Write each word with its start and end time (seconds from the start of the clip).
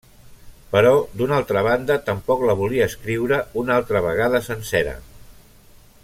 Però, 0.75 0.93
d'una 1.19 1.35
altra 1.41 1.61
banda, 1.67 1.97
tampoc 2.07 2.41
la 2.51 2.55
volia 2.61 2.87
escriure 2.91 3.41
una 3.65 3.75
altra 3.81 4.01
vegada 4.09 4.41
sencera. 4.51 4.99